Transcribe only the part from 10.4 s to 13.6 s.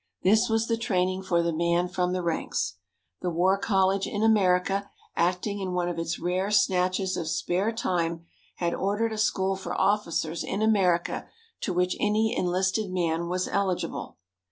in America to which any enlisted man was